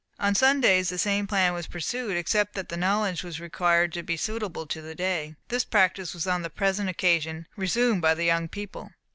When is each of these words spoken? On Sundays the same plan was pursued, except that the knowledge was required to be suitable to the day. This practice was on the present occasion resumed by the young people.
On 0.19 0.33
Sundays 0.33 0.89
the 0.89 0.97
same 0.97 1.27
plan 1.27 1.53
was 1.53 1.67
pursued, 1.67 2.17
except 2.17 2.55
that 2.55 2.69
the 2.69 2.75
knowledge 2.75 3.21
was 3.21 3.39
required 3.39 3.93
to 3.93 4.01
be 4.01 4.17
suitable 4.17 4.65
to 4.65 4.81
the 4.81 4.95
day. 4.95 5.35
This 5.49 5.63
practice 5.63 6.11
was 6.15 6.25
on 6.25 6.41
the 6.41 6.49
present 6.49 6.89
occasion 6.89 7.45
resumed 7.55 8.01
by 8.01 8.15
the 8.15 8.25
young 8.25 8.47
people. 8.47 8.93